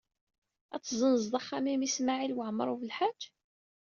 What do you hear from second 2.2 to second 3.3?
Waɛmaṛ U Belḥaǧ?